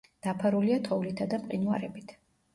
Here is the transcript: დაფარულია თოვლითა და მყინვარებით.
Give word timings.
დაფარულია 0.27 0.77
თოვლითა 0.87 1.29
და 1.35 1.41
მყინვარებით. 1.45 2.19